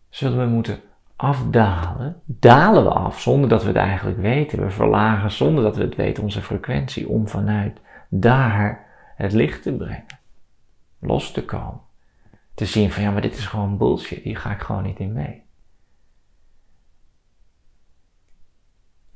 zullen 0.09 0.39
we 0.39 0.45
moeten 0.45 0.81
afdalen. 1.15 2.21
Dalen 2.25 2.83
we 2.83 2.89
af 2.89 3.21
zonder 3.21 3.49
dat 3.49 3.61
we 3.61 3.67
het 3.67 3.77
eigenlijk 3.77 4.17
weten. 4.17 4.63
We 4.63 4.69
verlagen 4.69 5.31
zonder 5.31 5.63
dat 5.63 5.75
we 5.75 5.83
het 5.83 5.95
weten 5.95 6.23
onze 6.23 6.41
frequentie 6.41 7.09
om 7.09 7.27
vanuit 7.27 7.79
daar 8.09 8.87
het 9.15 9.31
licht 9.33 9.63
te 9.63 9.73
brengen. 9.73 10.19
Los 10.99 11.31
te 11.31 11.45
komen. 11.45 11.87
Te 12.59 12.65
zien 12.65 12.91
van 12.91 13.03
ja, 13.03 13.11
maar 13.11 13.21
dit 13.21 13.37
is 13.37 13.45
gewoon 13.45 13.77
bullshit. 13.77 14.23
Hier 14.23 14.37
ga 14.37 14.51
ik 14.51 14.59
gewoon 14.59 14.83
niet 14.83 14.99
in 14.99 15.13
mee. 15.13 15.43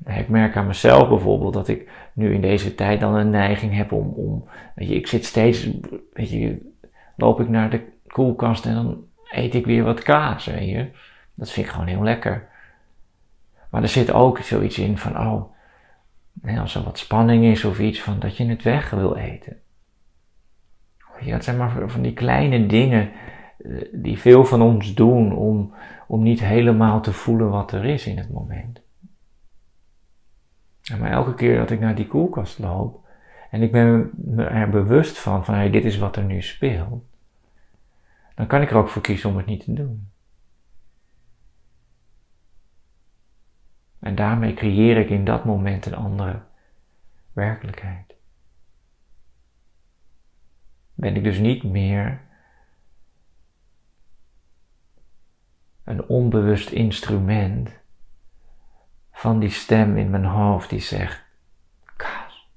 Ik 0.06 0.30
merk 0.30 0.56
aan 0.56 0.68
mezelf 0.68 1.10
bijvoorbeeld 1.10 1.54
dat 1.54 1.68
ik 1.68 1.90
nu 2.14 2.34
in 2.34 2.42
deze 2.42 2.76
tijd 2.76 3.00
dan 3.00 3.16
een 3.16 3.30
neiging 3.30 3.76
heb 3.76 3.92
om, 3.92 4.08
om 4.08 4.48
weet 4.76 4.88
je, 4.88 4.96
ik 4.96 5.08
zit 5.08 5.26
steeds, 5.26 5.68
weet 6.14 6.30
je, 6.30 6.72
loop 7.16 7.40
ik 7.40 7.50
naar 7.50 7.70
de 7.70 7.82
koelkast 8.08 8.66
en 8.66 8.74
dan 8.74 9.06
eet 9.32 9.54
ik 9.54 9.66
weer 9.66 9.84
wat 9.84 10.04
kaas, 10.04 10.46
weet 10.46 10.70
je. 10.70 10.92
Dat 11.34 11.52
vind 11.52 11.66
ik 11.66 11.72
gewoon 11.72 11.88
heel 11.88 12.04
lekker. 12.04 12.50
Maar 13.70 13.82
er 13.82 13.90
zit 13.90 14.12
ook 14.12 14.38
zoiets 14.38 14.78
in 14.78 14.98
van, 14.98 15.20
oh, 15.20 15.44
als 16.60 16.76
er 16.76 16.84
wat 16.84 16.98
spanning 16.98 17.46
is 17.46 17.66
of 17.66 17.80
iets 17.80 18.02
van 18.02 18.20
dat 18.20 18.38
je 18.38 18.46
het 18.46 18.64
weg 18.64 18.90
wil 18.90 19.16
eten. 19.16 19.58
Ja, 21.20 21.32
dat 21.32 21.44
zijn 21.44 21.58
maar 21.58 21.90
van 21.90 22.02
die 22.02 22.14
kleine 22.14 22.66
dingen 22.66 23.12
die 23.92 24.20
veel 24.20 24.46
van 24.46 24.62
ons 24.62 24.94
doen 24.94 25.36
om, 25.36 25.74
om 26.08 26.24
niet 26.24 26.40
helemaal 26.40 27.02
te 27.02 27.14
voelen 27.14 27.50
wat 27.50 27.72
er 27.72 27.86
is 27.86 28.08
in 28.08 28.18
het 28.18 28.30
moment. 28.30 28.82
Maar 31.00 31.12
elke 31.12 31.34
keer 31.34 31.58
dat 31.58 31.72
ik 31.72 31.80
naar 31.80 31.96
die 31.96 32.08
koelkast 32.08 32.60
loop 32.60 33.08
en 33.52 33.62
ik 33.62 33.72
ben 33.72 34.12
me 34.16 34.44
er 34.44 34.70
bewust 34.70 35.18
van, 35.18 35.46
van 35.46 35.56
hey, 35.56 35.70
dit 35.70 35.86
is 35.86 35.98
wat 35.98 36.16
er 36.16 36.24
nu 36.24 36.42
speelt, 36.42 37.04
dan 38.36 38.48
kan 38.48 38.62
ik 38.62 38.70
er 38.70 38.78
ook 38.78 38.90
voor 38.90 39.02
kiezen 39.02 39.30
om 39.30 39.38
het 39.38 39.46
niet 39.46 39.64
te 39.64 39.74
doen. 39.74 40.12
En 44.00 44.16
daarmee 44.16 44.54
creëer 44.54 44.98
ik 44.98 45.10
in 45.10 45.26
dat 45.26 45.46
moment 45.46 45.86
een 45.86 45.96
andere 45.96 46.42
werkelijkheid. 47.34 48.16
Ben 50.94 51.16
ik 51.16 51.24
dus 51.24 51.38
niet 51.38 51.64
meer 51.64 52.22
een 55.84 56.06
onbewust 56.08 56.70
instrument 56.70 57.80
van 59.12 59.40
die 59.40 59.50
stem 59.50 59.98
in 59.98 60.10
mijn 60.10 60.26
hoofd 60.26 60.70
die 60.70 60.80
zegt: 60.80 61.24
kaas. 61.96 62.50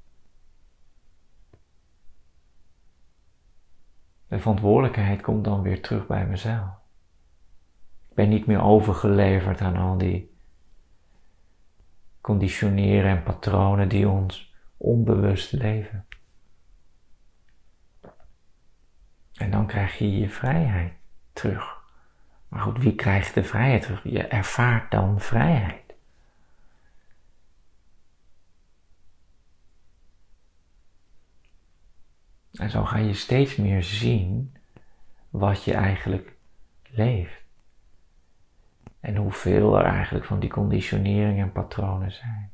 De 4.28 4.38
verantwoordelijkheid 4.38 5.22
komt 5.22 5.44
dan 5.44 5.62
weer 5.62 5.82
terug 5.82 6.06
bij 6.06 6.26
mezelf. 6.26 6.68
Ik 8.08 8.14
ben 8.14 8.28
niet 8.28 8.46
meer 8.46 8.62
overgeleverd 8.62 9.60
aan 9.60 9.76
al 9.76 9.98
die 9.98 10.34
conditioneren 12.20 13.10
en 13.10 13.22
patronen 13.22 13.88
die 13.88 14.08
ons 14.08 14.54
onbewust 14.76 15.52
leven. 15.52 16.06
En 19.34 19.50
dan 19.50 19.66
krijg 19.66 19.98
je 19.98 20.18
je 20.18 20.28
vrijheid 20.28 20.92
terug. 21.32 21.75
Maar 22.48 22.60
goed, 22.60 22.78
wie 22.78 22.94
krijgt 22.94 23.34
de 23.34 23.44
vrijheid 23.44 23.82
terug? 23.82 24.02
Je 24.02 24.22
ervaart 24.22 24.90
dan 24.90 25.20
vrijheid. 25.20 25.84
En 32.52 32.70
zo 32.70 32.84
ga 32.84 32.98
je 32.98 33.14
steeds 33.14 33.56
meer 33.56 33.82
zien 33.82 34.56
wat 35.30 35.64
je 35.64 35.74
eigenlijk 35.74 36.32
leeft. 36.82 37.44
En 39.00 39.16
hoeveel 39.16 39.78
er 39.78 39.84
eigenlijk 39.84 40.24
van 40.24 40.40
die 40.40 40.50
conditionering 40.50 41.40
en 41.40 41.52
patronen 41.52 42.12
zijn. 42.12 42.50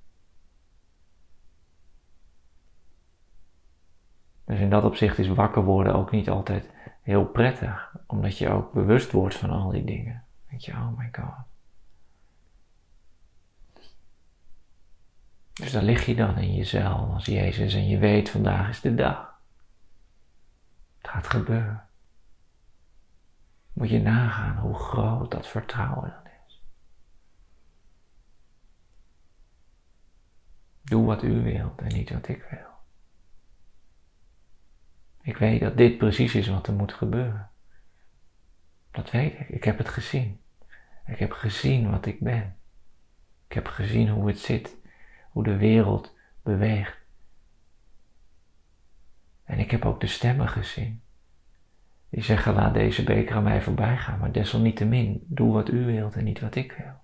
Dus 4.52 4.60
in 4.60 4.70
dat 4.70 4.84
opzicht 4.84 5.18
is 5.18 5.28
wakker 5.28 5.64
worden 5.64 5.94
ook 5.94 6.10
niet 6.10 6.28
altijd 6.28 6.70
heel 7.02 7.24
prettig, 7.24 7.96
omdat 8.06 8.38
je 8.38 8.48
ook 8.48 8.72
bewust 8.72 9.12
wordt 9.12 9.34
van 9.34 9.50
al 9.50 9.70
die 9.70 9.84
dingen. 9.84 10.24
Denk 10.48 10.60
je, 10.60 10.72
oh 10.72 10.98
my 10.98 11.08
god. 11.12 11.34
Dus 15.52 15.72
dan 15.72 15.84
lig 15.84 16.06
je 16.06 16.14
dan 16.14 16.38
in 16.38 16.54
jezelf 16.54 17.12
als 17.12 17.26
Jezus 17.26 17.74
en 17.74 17.88
je 17.88 17.98
weet 17.98 18.30
vandaag 18.30 18.68
is 18.68 18.80
de 18.80 18.94
dag. 18.94 19.40
Het 20.98 21.10
gaat 21.10 21.26
gebeuren. 21.26 21.86
Moet 23.72 23.90
je 23.90 24.00
nagaan 24.00 24.56
hoe 24.56 24.74
groot 24.74 25.30
dat 25.30 25.46
vertrouwen 25.46 26.10
dan 26.10 26.32
is. 26.46 26.62
Doe 30.82 31.06
wat 31.06 31.22
u 31.22 31.42
wilt 31.42 31.80
en 31.80 31.94
niet 31.94 32.10
wat 32.10 32.28
ik 32.28 32.46
wil. 32.50 32.71
Ik 35.22 35.36
weet 35.36 35.60
dat 35.60 35.76
dit 35.76 35.98
precies 35.98 36.34
is 36.34 36.48
wat 36.48 36.66
er 36.66 36.72
moet 36.72 36.92
gebeuren. 36.92 37.50
Dat 38.90 39.10
weet 39.10 39.40
ik. 39.40 39.48
Ik 39.48 39.64
heb 39.64 39.78
het 39.78 39.88
gezien. 39.88 40.40
Ik 41.06 41.18
heb 41.18 41.32
gezien 41.32 41.90
wat 41.90 42.06
ik 42.06 42.20
ben. 42.20 42.56
Ik 43.46 43.52
heb 43.52 43.66
gezien 43.66 44.08
hoe 44.08 44.26
het 44.26 44.38
zit, 44.38 44.76
hoe 45.30 45.44
de 45.44 45.56
wereld 45.56 46.14
beweegt. 46.42 46.96
En 49.44 49.58
ik 49.58 49.70
heb 49.70 49.84
ook 49.84 50.00
de 50.00 50.06
stemmen 50.06 50.48
gezien. 50.48 51.02
Die 52.08 52.22
zeggen, 52.22 52.54
laat 52.54 52.74
deze 52.74 53.04
beker 53.04 53.36
aan 53.36 53.42
mij 53.42 53.62
voorbij 53.62 53.96
gaan, 53.96 54.18
maar 54.18 54.32
desalniettemin, 54.32 55.24
doe 55.26 55.52
wat 55.52 55.68
u 55.68 55.84
wilt 55.84 56.16
en 56.16 56.24
niet 56.24 56.40
wat 56.40 56.54
ik 56.54 56.72
wil. 56.72 57.00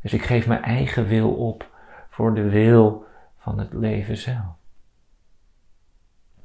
Dus 0.00 0.12
ik 0.12 0.22
geef 0.22 0.46
mijn 0.46 0.62
eigen 0.62 1.06
wil 1.06 1.34
op 1.34 1.70
voor 2.10 2.34
de 2.34 2.48
wil 2.48 3.06
van 3.38 3.58
het 3.58 3.72
leven 3.72 4.16
zelf. 4.16 4.56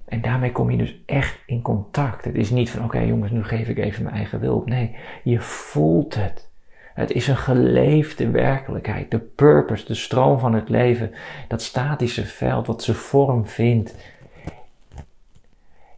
En 0.06 0.22
daarmee 0.22 0.52
kom 0.52 0.72
je 0.72 0.78
dus 0.78 0.96
echt 1.06 1.40
in 1.46 1.62
contact. 1.62 2.26
Het 2.26 2.36
is 2.36 2.50
niet 2.50 2.70
van, 2.70 2.84
oké 2.84 3.00
jongens, 3.00 3.32
nu 3.32 3.44
geef 3.44 3.68
ik 3.68 3.78
even 3.78 4.04
mijn 4.04 4.16
eigen 4.16 4.40
wil 4.40 4.56
op. 4.56 4.68
Nee, 4.68 4.96
je 5.24 5.40
voelt 5.40 6.16
het. 6.16 6.52
Het 6.94 7.12
is 7.12 7.28
een 7.28 7.38
geleefde 7.38 8.30
werkelijkheid. 8.30 9.12
De 9.12 9.20
purpose, 9.20 9.86
de 9.86 9.96
stroom 9.96 10.40
van 10.40 10.54
het 10.54 10.70
leven, 10.70 11.12
dat 11.48 11.62
statische 11.62 12.26
veld 12.26 12.68
wat 12.68 12.84
zijn 12.84 12.98
vorm 12.98 13.48
vindt. 13.48 13.96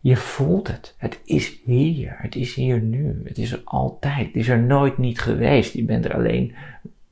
Je 0.02 0.16
voelt 0.16 0.68
het. 0.68 0.96
Het 0.98 1.20
is 1.24 1.60
hier. 1.64 2.16
Het 2.18 2.36
is 2.36 2.56
hier 2.56 2.80
nu. 2.80 3.22
Het 3.24 3.38
is 3.38 3.52
er 3.52 3.62
altijd. 3.64 4.26
Het 4.28 4.36
is 4.36 4.48
er 4.48 4.60
nooit 4.60 4.98
niet 4.98 5.22
geweest. 5.22 5.74
Je 5.74 5.84
bent 5.84 6.06
er 6.06 6.14
alleen 6.14 6.56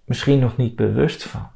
misschien 0.05 0.39
nog 0.39 0.57
niet 0.57 0.75
bewust 0.75 1.23
van. 1.23 1.47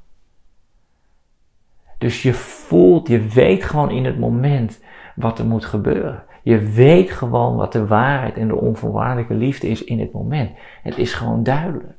Dus 1.97 2.21
je 2.21 2.33
voelt, 2.33 3.07
je 3.07 3.27
weet 3.27 3.63
gewoon 3.63 3.91
in 3.91 4.05
het 4.05 4.19
moment 4.19 4.79
wat 5.17 5.39
er 5.39 5.45
moet 5.45 5.65
gebeuren. 5.65 6.23
Je 6.43 6.59
weet 6.59 7.11
gewoon 7.11 7.55
wat 7.55 7.71
de 7.71 7.87
waarheid 7.87 8.37
en 8.37 8.47
de 8.47 8.55
onvoorwaardelijke 8.55 9.33
liefde 9.33 9.67
is 9.67 9.83
in 9.83 9.99
het 9.99 10.11
moment. 10.11 10.57
Het 10.83 10.97
is 10.97 11.13
gewoon 11.13 11.43
duidelijk. 11.43 11.97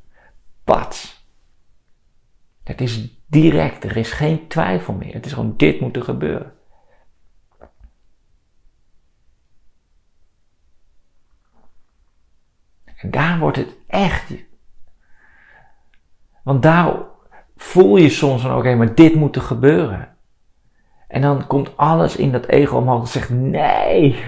Pats. 0.64 1.26
Het 2.64 2.80
is 2.80 3.18
Direct, 3.30 3.84
er 3.84 3.96
is 3.96 4.12
geen 4.12 4.48
twijfel 4.48 4.94
meer. 4.94 5.12
Het 5.12 5.26
is 5.26 5.32
gewoon, 5.32 5.54
dit 5.56 5.80
moet 5.80 5.96
er 5.96 6.02
gebeuren. 6.02 6.52
En 12.96 13.10
daar 13.10 13.38
wordt 13.38 13.56
het 13.56 13.76
echt. 13.86 14.34
Want 16.42 16.62
daar 16.62 17.02
voel 17.56 17.96
je 17.96 18.08
soms 18.08 18.42
van, 18.42 18.56
oké, 18.56 18.74
maar 18.74 18.94
dit 18.94 19.14
moet 19.14 19.36
er 19.36 19.42
gebeuren. 19.42 20.16
En 21.08 21.20
dan 21.20 21.46
komt 21.46 21.76
alles 21.76 22.16
in 22.16 22.32
dat 22.32 22.46
ego 22.46 22.76
omhoog 22.76 23.00
en 23.00 23.08
zegt, 23.08 23.30
nee. 23.30 24.24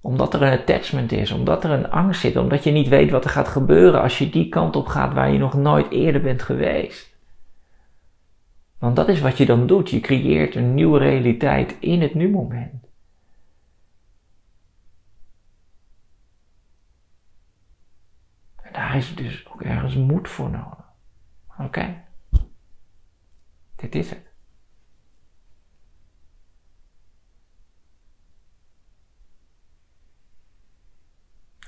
Omdat 0.00 0.34
er 0.34 0.42
een 0.42 0.58
attachment 0.58 1.12
is, 1.12 1.30
omdat 1.30 1.64
er 1.64 1.70
een 1.70 1.90
angst 1.90 2.20
zit, 2.20 2.36
omdat 2.36 2.64
je 2.64 2.70
niet 2.70 2.88
weet 2.88 3.10
wat 3.10 3.24
er 3.24 3.30
gaat 3.30 3.48
gebeuren 3.48 4.02
als 4.02 4.18
je 4.18 4.30
die 4.30 4.48
kant 4.48 4.76
op 4.76 4.86
gaat 4.86 5.12
waar 5.12 5.32
je 5.32 5.38
nog 5.38 5.54
nooit 5.54 5.90
eerder 5.90 6.20
bent 6.20 6.42
geweest. 6.42 7.12
Want 8.78 8.96
dat 8.96 9.08
is 9.08 9.20
wat 9.20 9.38
je 9.38 9.46
dan 9.46 9.66
doet. 9.66 9.90
Je 9.90 10.00
creëert 10.00 10.54
een 10.54 10.74
nieuwe 10.74 10.98
realiteit 10.98 11.76
in 11.80 12.02
het 12.02 12.14
nu-moment. 12.14 12.86
En 18.62 18.72
daar 18.72 18.96
is 18.96 19.14
dus 19.14 19.46
ook 19.52 19.62
ergens 19.62 19.96
moed 19.96 20.28
voor 20.28 20.50
nodig. 20.50 20.84
Oké, 21.58 22.04
dit 23.76 23.94
is 23.94 24.10
het. 24.10 24.31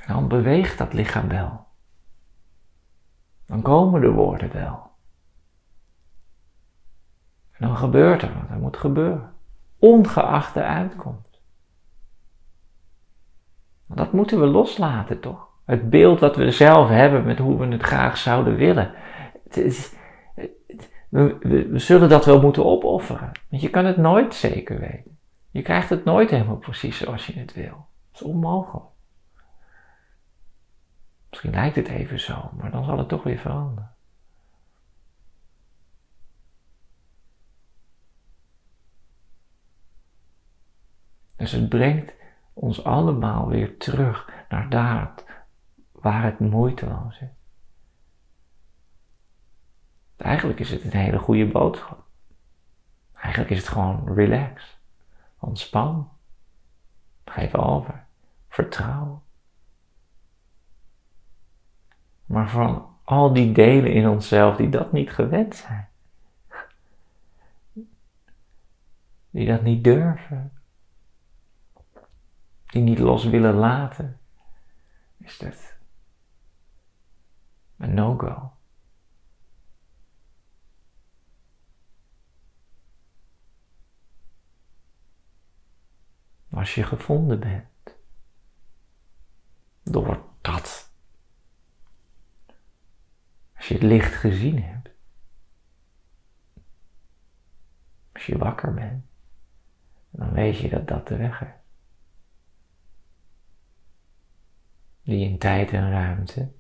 Dan 0.07 0.29
beweegt 0.29 0.79
dat 0.79 0.93
lichaam 0.93 1.29
wel. 1.29 1.67
Dan 3.47 3.63
komen 3.63 4.01
de 4.01 4.11
woorden 4.11 4.53
wel. 4.53 4.91
En 7.51 7.67
dan 7.67 7.77
gebeurt 7.77 8.23
er 8.23 8.35
wat 8.35 8.51
er 8.51 8.59
moet 8.59 8.77
gebeuren. 8.77 9.33
Ongeacht 9.79 10.55
de 10.55 10.63
uitkomst. 10.63 11.41
Dat 13.87 14.13
moeten 14.13 14.41
we 14.41 14.47
loslaten 14.47 15.21
toch? 15.21 15.49
Het 15.65 15.91
beeld 15.91 16.19
dat 16.19 16.37
we 16.37 16.51
zelf 16.51 16.89
hebben 16.89 17.25
met 17.25 17.39
hoe 17.39 17.59
we 17.59 17.67
het 17.67 17.83
graag 17.83 18.17
zouden 18.17 18.57
willen. 18.57 18.95
Het 19.45 19.57
we, 21.09 21.71
zullen 21.79 22.09
dat 22.09 22.25
wel 22.25 22.41
moeten 22.41 22.65
opofferen. 22.65 23.33
Want 23.49 23.63
je 23.63 23.71
kan 23.71 23.85
het 23.85 23.97
nooit 23.97 24.35
zeker 24.35 24.81
weten. 24.81 25.19
Je 25.51 25.63
krijgt 25.63 25.91
het 25.91 26.05
nooit 26.05 26.31
helemaal 26.31 26.57
precies 26.57 26.99
zoals 26.99 27.27
je 27.27 27.39
het 27.39 27.55
wil. 27.55 27.87
Het 28.11 28.21
is 28.21 28.23
onmogelijk. 28.23 28.94
Misschien 31.35 31.55
lijkt 31.55 31.77
het 31.77 31.89
even 31.89 32.21
zo, 32.21 32.51
maar 32.57 32.71
dan 32.71 32.85
zal 32.85 32.99
het 32.99 33.09
toch 33.09 33.23
weer 33.23 33.39
veranderen. 33.39 33.95
Dus 41.37 41.53
het 41.53 41.69
brengt 41.69 42.15
ons 42.53 42.85
allemaal 42.85 43.49
weer 43.49 43.79
terug 43.79 44.31
naar 44.49 44.69
daar 44.71 45.15
waar 45.93 46.23
het 46.23 46.39
moeiteloos 46.39 47.21
is. 47.21 47.29
Eigenlijk 50.17 50.61
is 50.61 50.71
het 50.71 50.85
een 50.85 51.01
hele 51.01 51.19
goede 51.19 51.47
boodschap. 51.47 52.05
Eigenlijk 53.13 53.51
is 53.51 53.59
het 53.59 53.69
gewoon 53.69 54.15
relax, 54.15 54.79
ontspan, 55.39 56.13
geef 57.25 57.55
over, 57.55 58.07
vertrouwen. 58.49 59.24
Maar 62.25 62.51
van 62.51 62.97
al 63.05 63.33
die 63.33 63.53
delen 63.53 63.93
in 63.93 64.09
onszelf 64.09 64.57
die 64.57 64.69
dat 64.69 64.93
niet 64.93 65.11
gewend 65.11 65.55
zijn, 65.55 65.89
die 69.31 69.47
dat 69.47 69.63
niet 69.63 69.85
durven, 69.85 70.53
die 72.65 72.83
niet 72.83 72.99
los 72.99 73.25
willen 73.25 73.55
laten, 73.55 74.21
is 75.19 75.39
dat 75.39 75.77
een 77.77 77.95
no-go. 77.95 78.53
Als 86.51 86.75
je 86.75 86.83
gevonden 86.83 87.41
bent 87.41 87.97
door 89.83 90.23
dat, 90.41 90.84
als 93.65 93.73
je 93.73 93.79
het 93.79 93.93
licht 93.93 94.15
gezien 94.15 94.63
hebt, 94.63 94.91
als 98.13 98.27
je 98.27 98.39
wakker 98.39 98.75
bent, 98.75 99.05
dan 100.11 100.33
weet 100.33 100.59
je 100.59 100.69
dat 100.69 100.89
dat 100.89 101.09
de 101.09 101.17
weg 101.17 101.43
is. 101.43 101.49
die 105.03 105.29
in 105.29 105.39
tijd 105.39 105.73
en 105.73 105.91
ruimte 105.91 106.53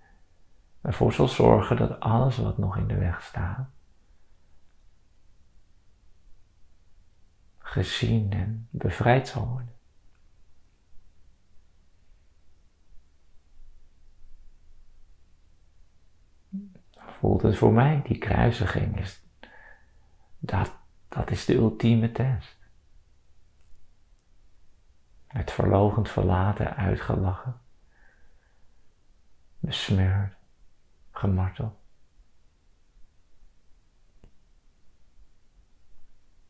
ervoor 0.80 1.12
zal 1.12 1.28
zorgen 1.28 1.76
dat 1.76 2.00
alles 2.00 2.36
wat 2.36 2.58
nog 2.58 2.76
in 2.76 2.86
de 2.86 2.98
weg 2.98 3.22
staat, 3.22 3.68
gezien 7.58 8.32
en 8.32 8.68
bevrijd 8.70 9.28
zal 9.28 9.48
worden. 9.48 9.73
Voelt 17.24 17.56
voor 17.56 17.72
mij, 17.72 18.02
die 18.02 18.18
kruisiging 18.18 19.00
is, 19.00 19.22
dat, 20.38 20.76
dat 21.08 21.30
is 21.30 21.44
de 21.44 21.54
ultieme 21.54 22.12
test. 22.12 22.56
Het 25.26 25.50
verlogend 25.50 26.08
verlaten, 26.08 26.76
uitgelachen 26.76 27.60
besmeurd, 29.58 30.36
gemarteld. 31.10 31.74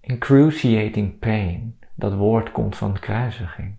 Incruciating 0.01 1.19
pain, 1.19 1.79
dat 1.95 2.15
woord 2.15 2.53
komt 2.53 2.77
van 2.77 2.99
kruisiging. 2.99 3.77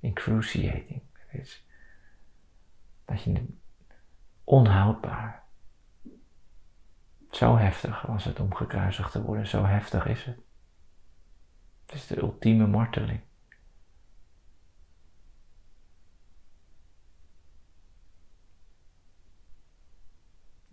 Incruciating, 0.00 1.02
dat 1.12 1.40
is 1.40 1.66
dat 3.04 3.22
je 3.22 3.46
onhoudbaar. 4.44 5.41
Zo 7.32 7.56
heftig 7.56 8.02
was 8.02 8.24
het 8.24 8.40
om 8.40 8.54
gekruisigd 8.54 9.12
te 9.12 9.22
worden, 9.22 9.46
zo 9.46 9.64
heftig 9.64 10.06
is 10.06 10.24
het. 10.24 10.38
Het 11.86 11.94
is 11.94 12.06
de 12.06 12.20
ultieme 12.20 12.66
marteling. 12.66 13.20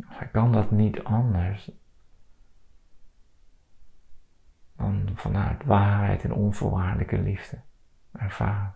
Hij 0.06 0.28
kan 0.28 0.52
dat 0.52 0.72
niet 0.72 1.04
anders 1.04 1.72
dan 4.76 5.10
vanuit 5.16 5.64
waarheid 5.64 6.24
en 6.24 6.34
onvoorwaardelijke 6.34 7.22
liefde 7.22 7.62
ervaren. 8.12 8.76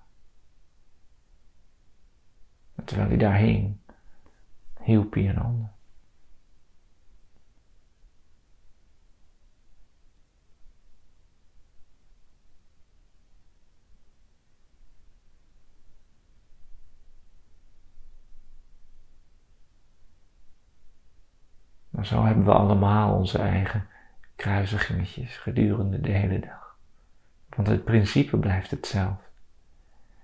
terwijl 2.85 3.07
hij 3.07 3.17
daar 3.17 3.37
hing, 3.37 3.77
hielp 4.79 5.13
hij 5.13 5.29
een 5.29 5.39
ander. 5.39 5.71
Maar 21.93 22.05
zo 22.05 22.23
hebben 22.25 22.45
we 22.45 22.53
allemaal 22.53 23.15
onze 23.15 23.37
eigen 23.37 23.87
kruisigingetjes 24.35 25.37
gedurende 25.37 26.01
de 26.01 26.11
hele 26.11 26.39
dag. 26.39 26.77
Want 27.49 27.67
het 27.67 27.83
principe 27.83 28.37
blijft 28.37 28.71
hetzelfde. 28.71 29.23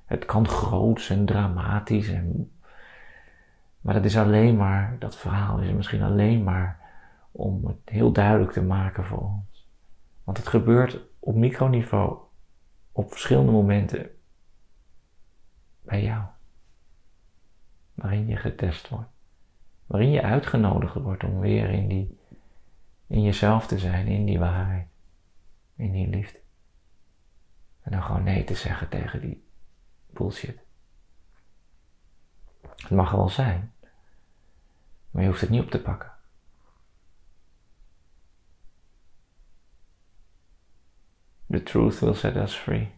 Het 0.05 0.25
kan 0.25 0.47
groots 0.47 1.10
en 1.10 1.25
dramatisch 1.25 2.10
en. 2.10 2.51
Maar 3.82 3.93
dat 3.93 4.05
is 4.05 4.17
alleen 4.17 4.58
maar, 4.58 4.95
dat 4.99 5.17
verhaal 5.17 5.60
is 5.60 5.71
misschien 5.71 6.01
alleen 6.01 6.43
maar 6.43 6.79
om 7.32 7.65
het 7.65 7.77
heel 7.86 8.12
duidelijk 8.12 8.51
te 8.51 8.63
maken 8.63 9.05
voor 9.05 9.23
ons. 9.23 9.67
Want 10.23 10.38
het 10.38 10.47
gebeurt 10.47 10.99
op 11.19 11.36
microniveau 11.36 12.17
op 12.91 13.12
verschillende 13.12 13.51
momenten 13.51 14.10
bij 15.82 16.03
jou. 16.03 16.23
Waarin 17.93 18.27
je 18.27 18.36
getest 18.36 18.89
wordt 18.89 19.18
waarin 19.89 20.12
je 20.12 20.21
uitgenodigd 20.21 20.95
wordt 20.95 21.23
om 21.23 21.39
weer 21.39 21.69
in, 21.69 21.88
die, 21.88 22.19
in 23.08 23.21
jezelf 23.21 23.67
te 23.67 23.80
zijn, 23.80 24.08
in 24.08 24.25
die 24.25 24.39
waarheid, 24.39 24.88
in 25.75 25.91
die 25.91 26.08
liefde. 26.08 26.39
En 27.82 27.91
dan 27.91 28.04
gewoon 28.04 28.23
nee 28.23 28.43
te 28.43 28.56
zeggen 28.56 28.89
tegen 28.89 29.21
die 29.21 29.43
bullshit. 30.10 30.60
Het 32.62 32.89
mag 32.89 33.12
wel 33.12 33.30
zijn, 33.30 33.73
maar 35.12 35.21
je 35.21 35.30
hoeft 35.30 35.41
het 35.41 35.49
niet 35.49 35.62
op 35.62 35.71
te 35.71 35.82
pakken. 35.82 36.12
The 41.49 41.63
truth 41.63 41.99
will 41.99 42.13
set 42.13 42.36
us 42.36 42.56
free. 42.56 42.91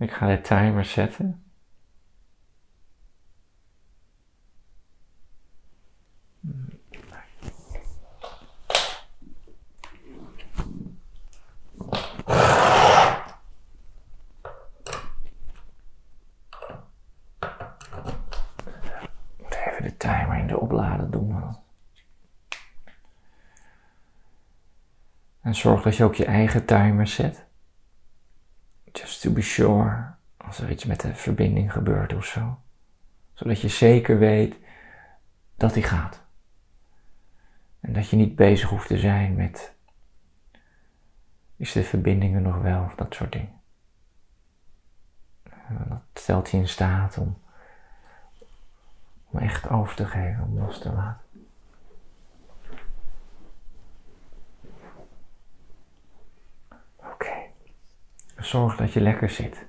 Ik 0.00 0.12
ga 0.12 0.26
de 0.26 0.40
timer 0.40 0.84
zetten. 0.84 1.44
Even 19.48 19.82
de 19.82 19.96
timer 19.96 20.38
in 20.38 20.46
de 20.46 20.60
oplader 20.60 21.10
doen. 21.10 21.56
En 25.40 25.54
zorg 25.54 25.82
dat 25.82 25.96
je 25.96 26.04
ook 26.04 26.14
je 26.14 26.24
eigen 26.24 26.64
timer 26.64 27.06
zet. 27.06 27.49
To 29.20 29.30
be 29.30 29.42
sure. 29.42 30.14
Als 30.36 30.58
er 30.58 30.70
iets 30.70 30.84
met 30.84 31.00
de 31.00 31.14
verbinding 31.14 31.72
gebeurt 31.72 32.14
of 32.14 32.24
zo. 32.24 32.58
Zodat 33.34 33.60
je 33.60 33.68
zeker 33.68 34.18
weet 34.18 34.56
dat 35.56 35.74
die 35.74 35.82
gaat. 35.82 36.22
En 37.80 37.92
dat 37.92 38.08
je 38.08 38.16
niet 38.16 38.36
bezig 38.36 38.68
hoeft 38.68 38.86
te 38.86 38.98
zijn 38.98 39.34
met. 39.34 39.74
Is 41.56 41.72
de 41.72 41.84
verbinding 41.84 42.34
er 42.34 42.40
nog 42.40 42.60
wel 42.60 42.84
of 42.84 42.94
dat 42.94 43.14
soort 43.14 43.32
dingen. 43.32 43.60
Dat 45.88 46.00
stelt 46.14 46.50
je 46.50 46.56
in 46.56 46.68
staat 46.68 47.18
om, 47.18 47.38
om 49.30 49.38
echt 49.38 49.68
over 49.68 49.96
te 49.96 50.06
geven, 50.06 50.44
om 50.44 50.58
los 50.58 50.78
te 50.78 50.92
laten. 50.92 51.26
Zorg 58.40 58.76
dat 58.76 58.92
je 58.92 59.00
lekker 59.00 59.30
zit. 59.30 59.66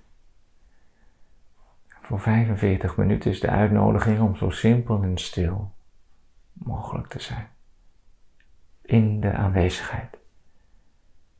Voor 1.88 2.20
45 2.20 2.98
minuten 2.98 3.32
is 3.32 3.40
de 3.40 3.50
uitnodiging 3.50 4.20
om 4.20 4.36
zo 4.36 4.50
simpel 4.50 5.04
en 5.04 5.18
stil 5.18 5.74
mogelijk 6.54 7.08
te 7.08 7.20
zijn. 7.20 7.48
In 8.82 9.20
de 9.20 9.34
aanwezigheid. 9.34 10.18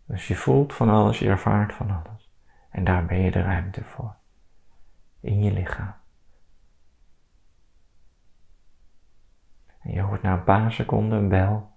Dus 0.06 0.28
je 0.28 0.36
voelt 0.36 0.74
van 0.74 0.90
alles, 0.90 1.20
je 1.20 1.30
ervaart 1.30 1.74
van 1.74 1.92
alles. 1.92 2.30
En 2.70 2.84
daar 2.84 3.06
ben 3.06 3.20
je 3.20 3.32
de 3.32 3.42
ruimte 3.42 3.84
voor. 3.84 4.16
In 5.20 5.44
je 5.44 5.52
lichaam. 5.52 5.94
En 9.82 9.92
je 9.92 10.02
hoort 10.02 10.22
na 10.22 10.34
een 10.34 10.44
paar 10.44 10.72
seconden 10.72 11.18
een 11.18 11.30
bel. 11.30 11.72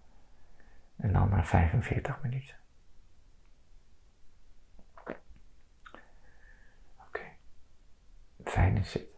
En 0.96 1.12
dan 1.12 1.28
na 1.28 1.44
45 1.44 2.18
minuten. 2.22 2.56
Fijne 8.44 8.84
zit. 8.84 9.13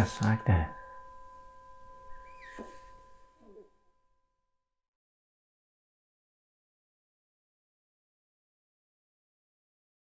Just 0.00 0.22
like 0.22 0.42
that. 0.46 0.79